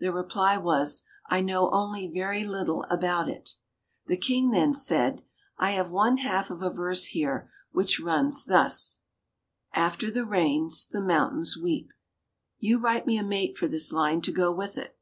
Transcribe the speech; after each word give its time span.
The 0.00 0.10
reply 0.10 0.56
was, 0.56 1.02
"I 1.28 1.42
know 1.42 1.70
only 1.70 2.06
very 2.10 2.44
little 2.46 2.86
about 2.88 3.28
it." 3.28 3.56
The 4.06 4.16
King 4.16 4.50
then 4.50 4.72
said, 4.72 5.22
"I 5.58 5.72
have 5.72 5.90
one 5.90 6.16
half 6.16 6.50
of 6.50 6.62
a 6.62 6.70
verse 6.70 7.04
here 7.08 7.50
which 7.72 8.00
runs 8.00 8.46
thus 8.46 9.00
'After 9.74 10.10
the 10.10 10.24
rains 10.24 10.86
the 10.86 11.02
mountains 11.02 11.58
weep.' 11.58 11.92
You 12.58 12.78
write 12.80 13.06
me 13.06 13.18
a 13.18 13.22
mate 13.22 13.58
for 13.58 13.68
this 13.68 13.92
line 13.92 14.22
to 14.22 14.32
go 14.32 14.50
with 14.50 14.78
it." 14.78 14.98